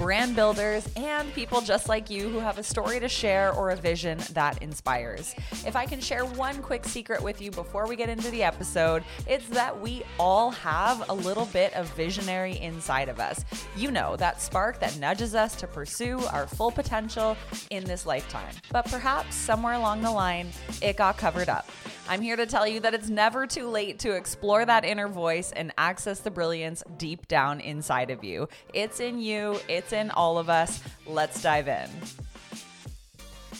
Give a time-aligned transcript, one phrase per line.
[0.00, 3.76] brand builders, and people just like you who have a story to share or a
[3.76, 5.34] vision that inspires.
[5.66, 9.04] If I can share one quick secret with you before we get into the episode,
[9.26, 13.44] it's that we all have a little bit of visionary inside of us.
[13.76, 17.36] You know, that spark that nudges us to pursue our full potential
[17.68, 18.54] in this lifetime.
[18.72, 20.48] But perhaps somewhere along the line,
[20.80, 21.68] it got covered up.
[22.08, 25.52] I'm here to tell you that it's never too late to explore that inner voice
[25.52, 28.48] and access the brilliance deep down inside of you.
[28.74, 30.82] It's in you, it's in all of us.
[31.06, 31.88] Let's dive in.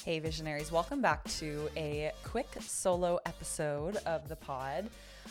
[0.05, 4.89] Hey, visionaries, welcome back to a quick solo episode of the pod.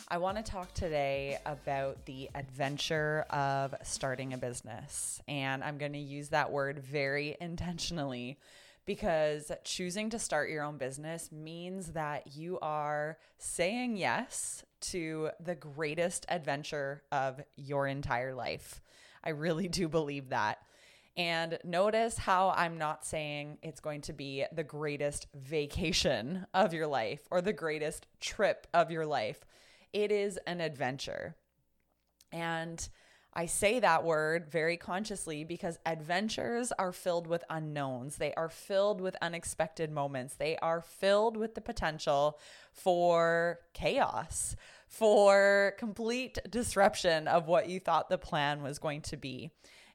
[0.08, 5.20] I want to talk today about the adventure of starting a business.
[5.28, 8.38] And I'm going to use that word very intentionally
[8.86, 15.54] because choosing to start your own business means that you are saying yes to the
[15.54, 18.80] greatest adventure of your entire life.
[19.22, 20.58] I really do believe that.
[21.16, 26.86] And notice how I'm not saying it's going to be the greatest vacation of your
[26.86, 29.44] life or the greatest trip of your life.
[29.92, 31.34] It is an adventure.
[32.32, 32.88] And
[33.32, 38.16] I say that word very consciously because adventures are filled with unknowns.
[38.16, 40.34] They are filled with unexpected moments.
[40.34, 42.40] They are filled with the potential
[42.72, 44.56] for chaos,
[44.88, 49.50] for complete disruption of what you thought the plan was going to be.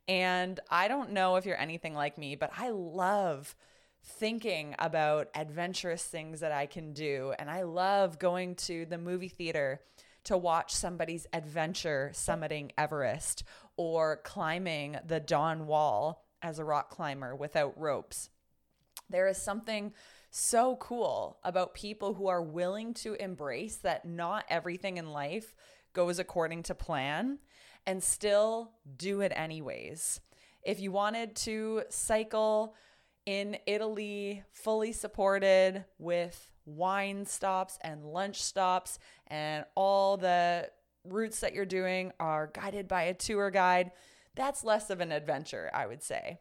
[0.08, 3.56] And I don't know if you're anything like me, but I love
[4.03, 7.33] thinking about adventurous things that I can do.
[7.39, 9.82] And I love going to the movie theater
[10.26, 13.44] to watch somebody's adventure summiting Everest
[13.77, 18.30] or climbing the Dawn Wall as a rock climber without ropes.
[19.10, 19.94] There is something
[20.30, 25.55] so cool about people who are willing to embrace that not everything in life
[25.94, 27.39] goes according to plan
[27.85, 30.19] and still do it anyways.
[30.63, 32.75] If you wanted to cycle
[33.25, 40.69] in Italy, fully supported with wine stops and lunch stops, and all the
[41.03, 43.91] routes that you're doing are guided by a tour guide,
[44.35, 46.39] that's less of an adventure, I would say.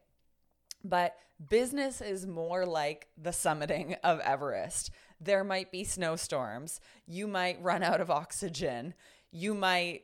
[0.83, 1.17] But
[1.49, 4.91] business is more like the summiting of Everest.
[5.21, 6.81] There might be snowstorms.
[7.07, 8.95] You might run out of oxygen.
[9.31, 10.03] You might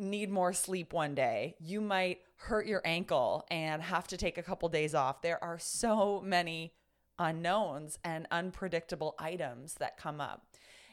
[0.00, 1.54] need more sleep one day.
[1.60, 5.22] You might hurt your ankle and have to take a couple days off.
[5.22, 6.72] There are so many
[7.18, 10.46] unknowns and unpredictable items that come up.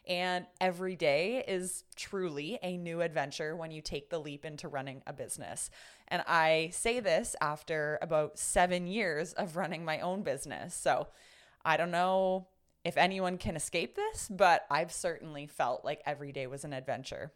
[0.08, 5.02] And every day is truly a new adventure when you take the leap into running
[5.06, 5.70] a business.
[6.08, 10.74] And I say this after about seven years of running my own business.
[10.74, 11.08] So
[11.66, 12.48] I don't know
[12.86, 17.34] if anyone can escape this, but I've certainly felt like every day was an adventure.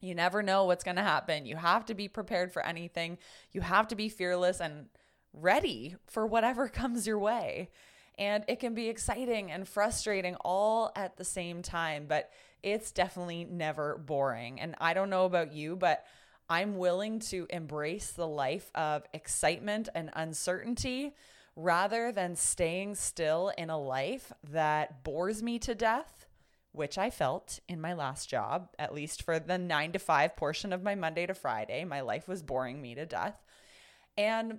[0.00, 1.46] You never know what's going to happen.
[1.46, 3.18] You have to be prepared for anything.
[3.52, 4.86] You have to be fearless and
[5.32, 7.70] ready for whatever comes your way.
[8.18, 12.30] And it can be exciting and frustrating all at the same time, but
[12.62, 14.60] it's definitely never boring.
[14.60, 16.04] And I don't know about you, but
[16.50, 21.14] I'm willing to embrace the life of excitement and uncertainty
[21.54, 26.17] rather than staying still in a life that bores me to death,
[26.72, 30.72] which I felt in my last job, at least for the nine to five portion
[30.72, 31.84] of my Monday to Friday.
[31.84, 33.42] My life was boring me to death.
[34.16, 34.58] And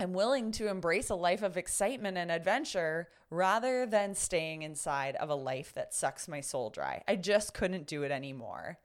[0.00, 5.28] I'm willing to embrace a life of excitement and adventure rather than staying inside of
[5.28, 7.02] a life that sucks my soul dry.
[7.08, 8.78] I just couldn't do it anymore.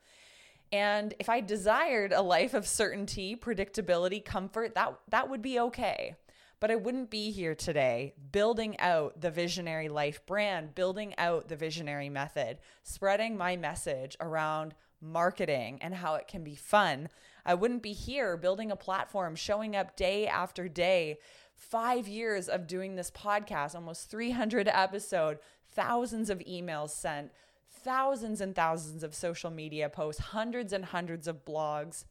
[0.71, 6.15] And if I desired a life of certainty, predictability, comfort, that that would be okay.
[6.63, 11.57] But I wouldn't be here today building out the visionary life brand, building out the
[11.57, 17.09] visionary method, spreading my message around marketing and how it can be fun.
[17.45, 21.17] I wouldn't be here building a platform, showing up day after day.
[21.53, 25.39] Five years of doing this podcast, almost 300 episode,
[25.73, 27.33] thousands of emails sent,
[27.69, 32.05] thousands and thousands of social media posts, hundreds and hundreds of blogs,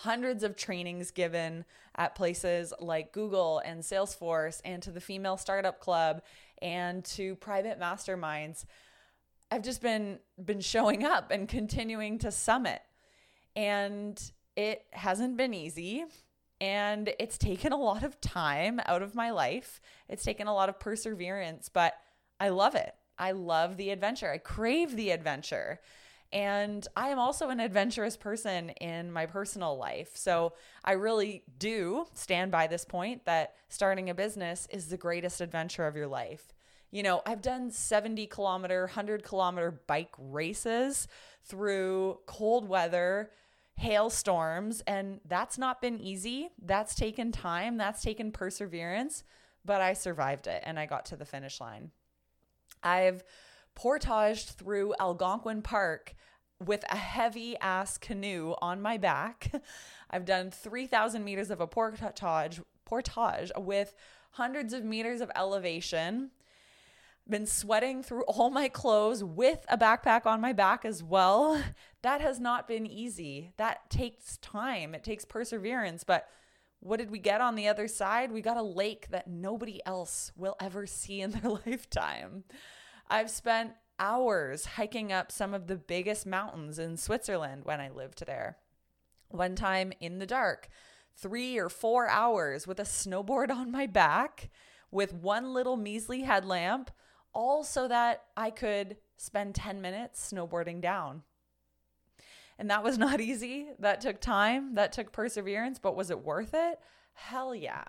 [0.00, 1.62] hundreds of trainings given
[1.94, 6.22] at places like Google and Salesforce and to the Female Startup Club
[6.62, 8.64] and to private masterminds.
[9.50, 12.80] I've just been been showing up and continuing to summit.
[13.54, 14.18] And
[14.56, 16.06] it hasn't been easy
[16.62, 19.82] and it's taken a lot of time out of my life.
[20.08, 21.92] It's taken a lot of perseverance, but
[22.40, 22.94] I love it.
[23.18, 24.32] I love the adventure.
[24.32, 25.78] I crave the adventure.
[26.32, 30.10] And I am also an adventurous person in my personal life.
[30.14, 30.52] So
[30.84, 35.86] I really do stand by this point that starting a business is the greatest adventure
[35.86, 36.52] of your life.
[36.92, 41.08] You know, I've done 70 kilometer, 100 kilometer bike races
[41.44, 43.30] through cold weather,
[43.76, 46.50] hailstorms, and that's not been easy.
[46.62, 49.24] That's taken time, that's taken perseverance,
[49.64, 51.90] but I survived it and I got to the finish line.
[52.82, 53.24] I've
[53.80, 56.14] portaged through Algonquin Park
[56.62, 59.50] with a heavy ass canoe on my back.
[60.10, 63.94] I've done 3,000 meters of a portage, portage with
[64.32, 66.30] hundreds of meters of elevation.
[67.26, 71.62] Been sweating through all my clothes with a backpack on my back as well.
[72.02, 73.52] That has not been easy.
[73.58, 76.02] That takes time, it takes perseverance.
[76.02, 76.26] But
[76.80, 78.32] what did we get on the other side?
[78.32, 82.44] We got a lake that nobody else will ever see in their lifetime.
[83.10, 88.24] I've spent hours hiking up some of the biggest mountains in Switzerland when I lived
[88.24, 88.58] there.
[89.28, 90.68] One time in the dark,
[91.16, 94.48] three or four hours with a snowboard on my back
[94.92, 96.90] with one little measly headlamp,
[97.32, 101.22] all so that I could spend 10 minutes snowboarding down.
[102.58, 103.70] And that was not easy.
[103.80, 106.78] That took time, that took perseverance, but was it worth it?
[107.14, 107.84] Hell yeah.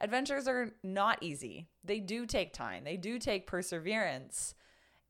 [0.00, 1.68] Adventures are not easy.
[1.84, 4.54] They do take time, they do take perseverance.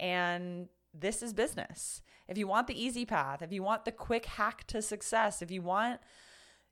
[0.02, 2.02] And this is business.
[2.28, 5.50] If you want the easy path, if you want the quick hack to success, if
[5.50, 6.00] you want,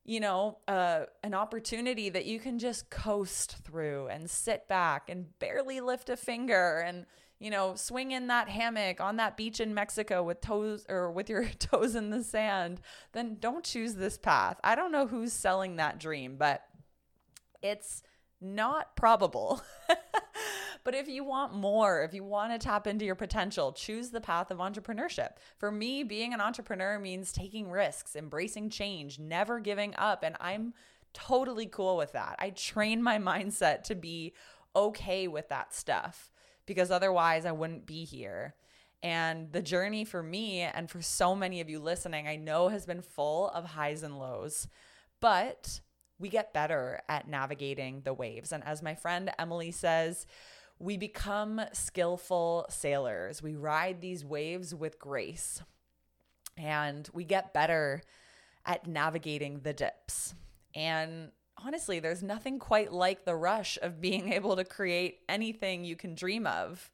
[0.05, 5.39] you know, uh, an opportunity that you can just coast through and sit back and
[5.39, 7.07] barely lift a finger and,
[7.39, 11.31] you know, swing in that hammock on that beach in Mexico with toes or with
[11.31, 12.81] your toes in the sand,
[13.13, 14.59] then don't choose this path.
[14.65, 16.65] I don't know who's selling that dream, but
[17.63, 18.03] it's
[18.41, 19.63] not probable.
[20.91, 24.21] But if you want more, if you want to tap into your potential, choose the
[24.21, 25.35] path of entrepreneurship.
[25.57, 30.25] For me, being an entrepreneur means taking risks, embracing change, never giving up.
[30.25, 30.75] And I'm
[31.13, 32.35] totally cool with that.
[32.41, 34.33] I train my mindset to be
[34.75, 36.33] okay with that stuff
[36.67, 38.57] because otherwise I wouldn't be here.
[39.01, 42.85] And the journey for me and for so many of you listening, I know has
[42.85, 44.67] been full of highs and lows.
[45.21, 45.83] But
[46.19, 48.51] we get better at navigating the waves.
[48.51, 50.27] And as my friend Emily says,
[50.81, 53.43] we become skillful sailors.
[53.43, 55.63] We ride these waves with grace
[56.57, 58.03] and we get better
[58.65, 60.35] at navigating the dips.
[60.75, 61.33] And
[61.63, 66.15] honestly, there's nothing quite like the rush of being able to create anything you can
[66.15, 66.91] dream of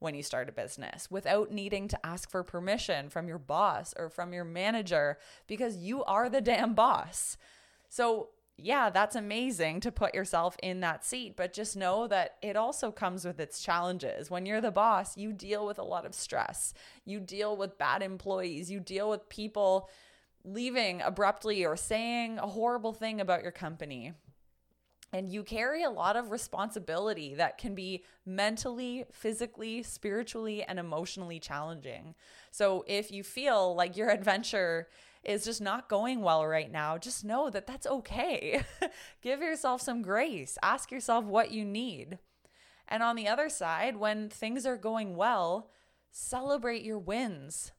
[0.00, 4.08] when you start a business without needing to ask for permission from your boss or
[4.08, 7.36] from your manager because you are the damn boss.
[7.88, 12.56] So, yeah, that's amazing to put yourself in that seat, but just know that it
[12.56, 14.30] also comes with its challenges.
[14.30, 16.74] When you're the boss, you deal with a lot of stress.
[17.04, 18.68] You deal with bad employees.
[18.68, 19.88] You deal with people
[20.44, 24.12] leaving abruptly or saying a horrible thing about your company.
[25.12, 31.38] And you carry a lot of responsibility that can be mentally, physically, spiritually, and emotionally
[31.38, 32.14] challenging.
[32.50, 34.88] So if you feel like your adventure
[35.24, 38.62] is just not going well right now, just know that that's okay.
[39.22, 40.58] Give yourself some grace.
[40.62, 42.18] Ask yourself what you need.
[42.86, 45.70] And on the other side, when things are going well,
[46.10, 47.72] celebrate your wins.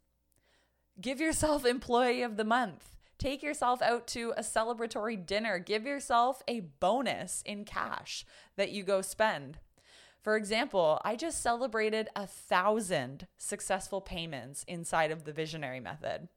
[1.01, 2.95] Give yourself employee of the month.
[3.17, 5.59] Take yourself out to a celebratory dinner.
[5.59, 8.25] Give yourself a bonus in cash
[8.55, 9.57] that you go spend.
[10.21, 16.27] For example, I just celebrated a thousand successful payments inside of the visionary method.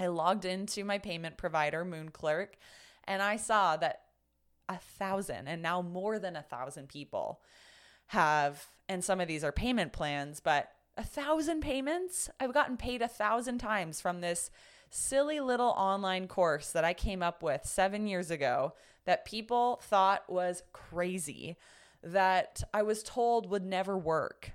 [0.00, 2.48] I logged into my payment provider, MoonClerk,
[3.04, 4.02] and I saw that
[4.68, 7.40] a thousand and now more than a thousand people
[8.08, 12.28] have, and some of these are payment plans, but a thousand payments.
[12.38, 14.50] I've gotten paid a thousand times from this
[14.90, 18.74] silly little online course that I came up with seven years ago
[19.04, 21.56] that people thought was crazy,
[22.02, 24.52] that I was told would never work.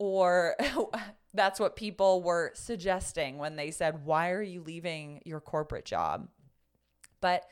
[0.00, 0.56] Or
[1.32, 6.28] That's what people were suggesting when they said, Why are you leaving your corporate job?
[7.20, 7.44] But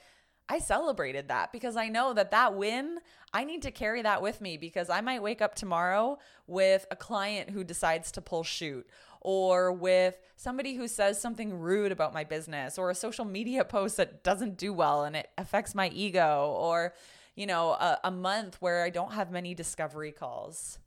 [0.48, 2.98] I celebrated that because I know that that win,
[3.34, 6.96] I need to carry that with me because I might wake up tomorrow with a
[6.96, 8.88] client who decides to pull shoot
[9.20, 13.98] or with somebody who says something rude about my business or a social media post
[13.98, 16.94] that doesn't do well and it affects my ego or,
[17.36, 20.78] you know, a, a month where I don't have many discovery calls.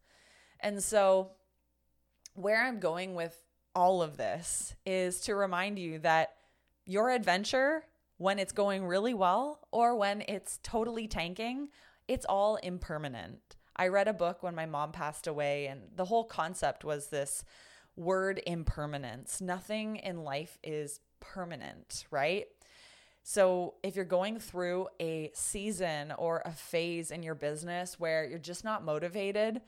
[0.60, 1.32] And so
[2.34, 3.42] where I'm going with
[3.76, 6.34] all of this is to remind you that
[6.86, 7.84] your adventure,
[8.18, 11.70] when it's going really well or when it's totally tanking,
[12.08, 13.56] it's all impermanent.
[13.76, 17.44] I read a book when my mom passed away, and the whole concept was this
[17.96, 19.42] word impermanence.
[19.42, 22.46] Nothing in life is permanent, right?
[23.24, 28.40] So, if you're going through a season or a phase in your business where you're
[28.40, 29.62] just not motivated,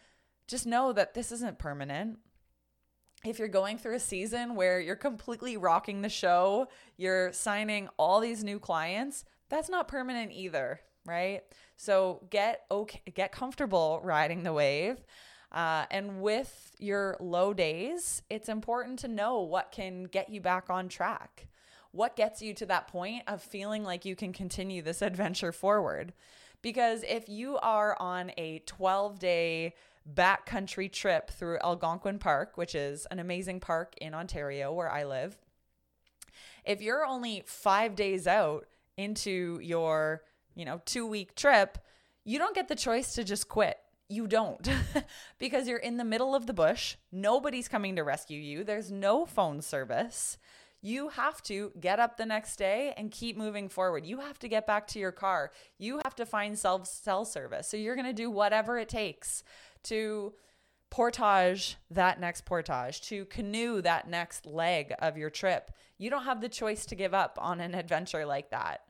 [0.47, 2.17] just know that this isn't permanent.
[3.25, 8.19] If you're going through a season where you're completely rocking the show, you're signing all
[8.19, 11.41] these new clients, that's not permanent either, right?
[11.77, 14.97] So, get okay, get comfortable riding the wave.
[15.51, 20.69] Uh, and with your low days, it's important to know what can get you back
[20.69, 21.47] on track
[21.93, 26.11] what gets you to that point of feeling like you can continue this adventure forward?
[26.61, 29.75] Because if you are on a 12 day
[30.11, 35.37] backcountry trip through Algonquin Park, which is an amazing park in Ontario where I live,
[36.65, 38.65] if you're only five days out
[38.97, 40.23] into your,
[40.55, 41.77] you know, two week trip,
[42.23, 43.77] you don't get the choice to just quit.
[44.09, 44.67] You don't
[45.39, 46.95] because you're in the middle of the bush.
[47.11, 48.63] Nobody's coming to rescue you.
[48.63, 50.37] There's no phone service
[50.83, 54.05] you have to get up the next day and keep moving forward.
[54.05, 55.51] You have to get back to your car.
[55.79, 57.69] You have to find self cell service.
[57.69, 59.43] So you're going to do whatever it takes
[59.83, 60.33] to
[60.89, 65.71] portage that next portage, to canoe that next leg of your trip.
[65.97, 68.81] You don't have the choice to give up on an adventure like that.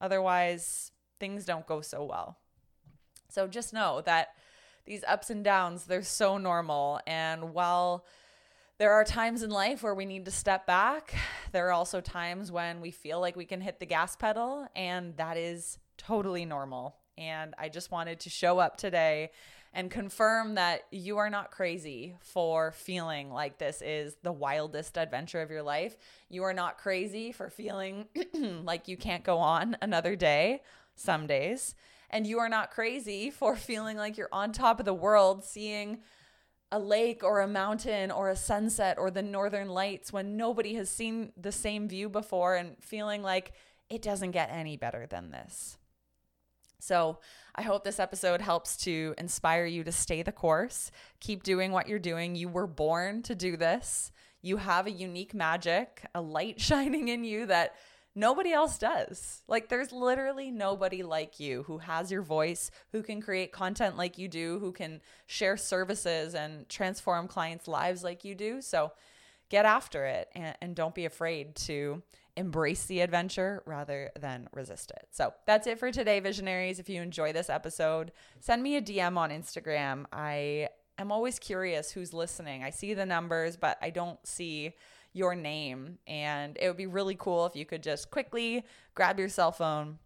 [0.00, 2.38] Otherwise, things don't go so well.
[3.30, 4.28] So just know that
[4.84, 7.00] these ups and downs, they're so normal.
[7.06, 8.04] And while
[8.78, 11.12] there are times in life where we need to step back.
[11.50, 15.16] There are also times when we feel like we can hit the gas pedal, and
[15.16, 16.94] that is totally normal.
[17.16, 19.32] And I just wanted to show up today
[19.72, 25.42] and confirm that you are not crazy for feeling like this is the wildest adventure
[25.42, 25.96] of your life.
[26.28, 28.06] You are not crazy for feeling
[28.64, 30.62] like you can't go on another day,
[30.94, 31.74] some days.
[32.10, 35.98] And you are not crazy for feeling like you're on top of the world, seeing
[36.70, 40.90] a lake or a mountain or a sunset or the northern lights when nobody has
[40.90, 43.52] seen the same view before and feeling like
[43.88, 45.77] it doesn't get any better than this.
[46.78, 47.18] So,
[47.54, 50.92] I hope this episode helps to inspire you to stay the course.
[51.18, 52.36] Keep doing what you're doing.
[52.36, 54.12] You were born to do this.
[54.42, 57.74] You have a unique magic, a light shining in you that
[58.18, 59.42] Nobody else does.
[59.46, 64.18] Like, there's literally nobody like you who has your voice, who can create content like
[64.18, 68.60] you do, who can share services and transform clients' lives like you do.
[68.60, 68.90] So,
[69.50, 72.02] get after it and, and don't be afraid to
[72.38, 75.08] embrace the adventure rather than resist it.
[75.10, 76.78] So, that's it for today, visionaries.
[76.78, 80.06] If you enjoy this episode, send me a DM on Instagram.
[80.12, 80.68] I
[80.98, 82.64] am always curious who's listening.
[82.64, 84.74] I see the numbers, but I don't see
[85.12, 85.98] your name.
[86.06, 88.64] And it would be really cool if you could just quickly
[88.94, 89.98] grab your cell phone,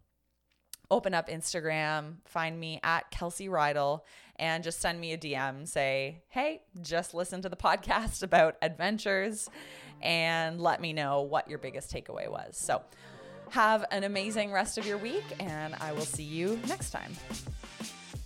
[0.89, 4.01] open up Instagram, find me at Kelsey Reidl,
[4.37, 5.67] and just send me a DM.
[5.67, 9.49] Say, hey, just listen to the podcast about adventures
[10.03, 12.55] and let me know what your biggest takeaway was.
[12.55, 12.81] So,
[13.49, 17.15] have an amazing rest of your week, and I will see you next time.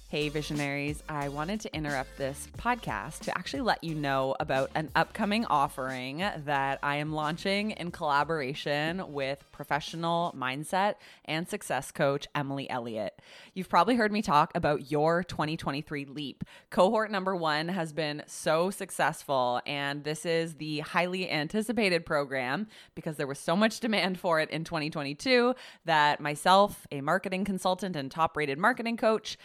[0.10, 1.04] Hey, visionaries.
[1.10, 6.20] I wanted to interrupt this podcast to actually let you know about an upcoming offering
[6.46, 10.94] that I am launching in collaboration with professional mindset
[11.26, 13.22] and success coach Emily Elliott.
[13.54, 16.46] You've probably heard me talk about your 2023 Leap.
[16.70, 23.18] Cohort number one has been so successful, and this is the highly anticipated program because
[23.18, 28.10] there was so much demand for it in 2022 that myself, a marketing consultant and
[28.10, 29.38] top rated marketing coach,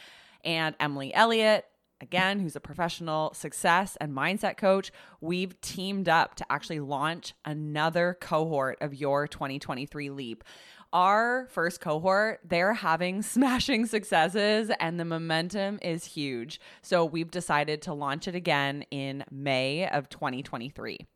[0.44, 1.66] and Emily Elliott,
[2.00, 8.18] again, who's a professional success and mindset coach, we've teamed up to actually launch another
[8.20, 10.44] cohort of your 2023 Leap.
[10.92, 16.61] Our first cohort, they're having smashing successes and the momentum is huge.
[16.82, 21.06] So we've decided to launch it again in May of 2023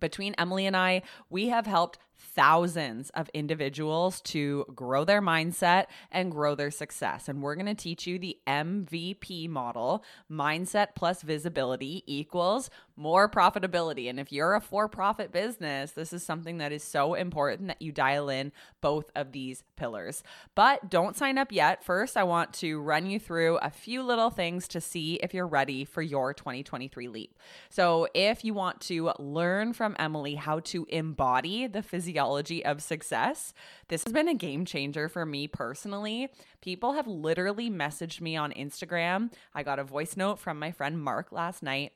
[0.00, 6.32] between Emily and I, we have helped thousands of individuals to grow their mindset and
[6.32, 7.28] grow their success.
[7.28, 14.10] And we're going to teach you the MVP model mindset plus visibility equals more profitability.
[14.10, 17.80] And if you're a for profit business, this is something that is so important that
[17.80, 20.22] you dial in both of these pillars.
[20.54, 21.84] But don't sign up yet.
[21.84, 25.46] First, I want to run you through a few little things to see if you're
[25.46, 27.38] ready for your 2023 leap.
[27.70, 33.52] So, if you want to learn from Emily how to embody the physiology of success,
[33.88, 36.28] this has been a game changer for me personally.
[36.62, 39.30] People have literally messaged me on Instagram.
[39.54, 41.92] I got a voice note from my friend Mark last night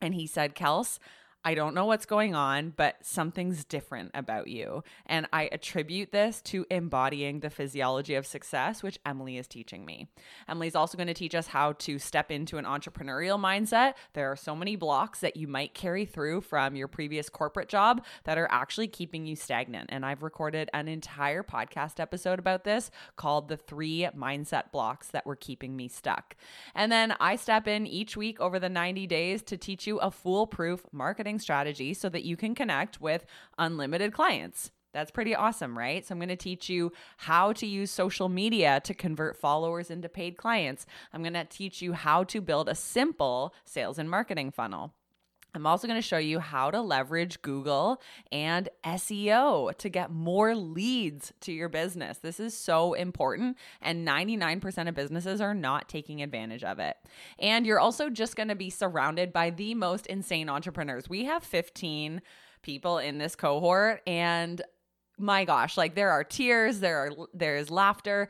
[0.00, 0.98] and he said, Kels,
[1.46, 4.82] I don't know what's going on, but something's different about you.
[5.06, 10.08] And I attribute this to embodying the physiology of success, which Emily is teaching me.
[10.48, 13.94] Emily's also going to teach us how to step into an entrepreneurial mindset.
[14.12, 18.04] There are so many blocks that you might carry through from your previous corporate job
[18.24, 19.90] that are actually keeping you stagnant.
[19.92, 25.26] And I've recorded an entire podcast episode about this called The Three Mindset Blocks That
[25.26, 26.34] Were Keeping Me Stuck.
[26.74, 30.10] And then I step in each week over the 90 days to teach you a
[30.10, 33.26] foolproof marketing marketing strategy so that you can connect with
[33.58, 34.70] unlimited clients.
[34.92, 36.06] That's pretty awesome, right?
[36.06, 40.08] So, I'm going to teach you how to use social media to convert followers into
[40.08, 40.86] paid clients.
[41.12, 44.94] I'm going to teach you how to build a simple sales and marketing funnel.
[45.56, 50.54] I'm also going to show you how to leverage Google and SEO to get more
[50.54, 52.18] leads to your business.
[52.18, 56.96] This is so important, and 99% of businesses are not taking advantage of it.
[57.38, 61.08] And you're also just going to be surrounded by the most insane entrepreneurs.
[61.08, 62.22] We have 15
[62.62, 64.62] people in this cohort, and
[65.18, 68.28] my gosh, like there are tears, there are there is laughter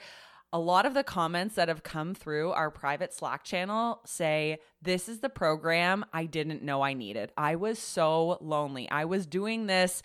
[0.57, 5.07] a lot of the comments that have come through our private Slack channel say, This
[5.07, 7.31] is the program I didn't know I needed.
[7.37, 8.91] I was so lonely.
[8.91, 10.03] I was doing this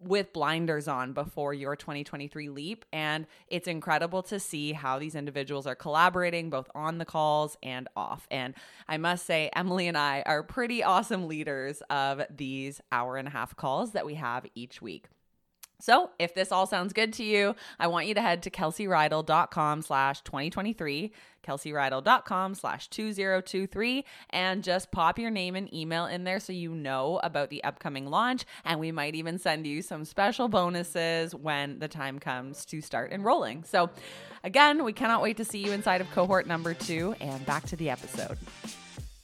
[0.00, 2.86] with blinders on before your 2023 leap.
[2.90, 7.86] And it's incredible to see how these individuals are collaborating both on the calls and
[7.94, 8.26] off.
[8.30, 8.54] And
[8.88, 13.30] I must say, Emily and I are pretty awesome leaders of these hour and a
[13.30, 15.08] half calls that we have each week.
[15.82, 19.82] So if this all sounds good to you, I want you to head to kelseyreidl.com
[19.82, 21.10] slash 2023,
[21.44, 27.18] kelseyreidl.com slash 2023, and just pop your name and email in there so you know
[27.24, 28.44] about the upcoming launch.
[28.64, 33.10] And we might even send you some special bonuses when the time comes to start
[33.10, 33.64] enrolling.
[33.64, 33.90] So
[34.44, 37.74] again, we cannot wait to see you inside of cohort number two and back to
[37.74, 38.38] the episode.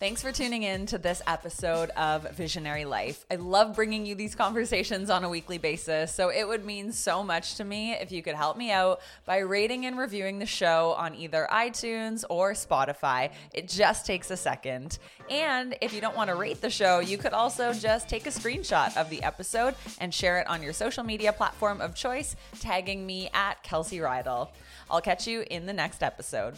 [0.00, 3.26] Thanks for tuning in to this episode of Visionary Life.
[3.32, 7.24] I love bringing you these conversations on a weekly basis, so it would mean so
[7.24, 10.94] much to me if you could help me out by rating and reviewing the show
[10.96, 13.32] on either iTunes or Spotify.
[13.52, 15.00] It just takes a second.
[15.28, 18.30] And if you don't want to rate the show, you could also just take a
[18.30, 23.04] screenshot of the episode and share it on your social media platform of choice, tagging
[23.04, 24.50] me at Kelsey Reidl.
[24.88, 26.54] I'll catch you in the next episode.